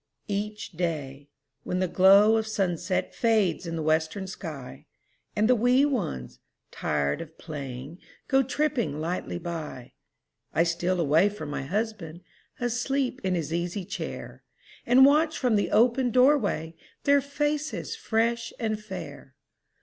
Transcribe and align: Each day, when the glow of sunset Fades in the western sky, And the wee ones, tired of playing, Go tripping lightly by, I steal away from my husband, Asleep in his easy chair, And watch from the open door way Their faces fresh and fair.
Each 0.27 0.71
day, 0.71 1.29
when 1.61 1.77
the 1.77 1.87
glow 1.87 2.35
of 2.37 2.47
sunset 2.47 3.13
Fades 3.13 3.67
in 3.67 3.75
the 3.75 3.83
western 3.83 4.25
sky, 4.25 4.87
And 5.35 5.47
the 5.47 5.53
wee 5.53 5.85
ones, 5.85 6.39
tired 6.71 7.21
of 7.21 7.37
playing, 7.37 7.99
Go 8.27 8.41
tripping 8.41 8.99
lightly 8.99 9.37
by, 9.37 9.93
I 10.55 10.63
steal 10.63 10.99
away 10.99 11.29
from 11.29 11.51
my 11.51 11.61
husband, 11.61 12.21
Asleep 12.59 13.21
in 13.23 13.35
his 13.35 13.53
easy 13.53 13.85
chair, 13.85 14.41
And 14.87 15.05
watch 15.05 15.37
from 15.37 15.55
the 15.55 15.69
open 15.69 16.09
door 16.09 16.35
way 16.35 16.75
Their 17.03 17.21
faces 17.21 17.95
fresh 17.95 18.51
and 18.59 18.79
fair. 18.83 19.35